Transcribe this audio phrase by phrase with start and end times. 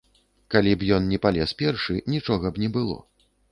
[0.55, 2.99] Калі б ён не палез першы, нічога б не было.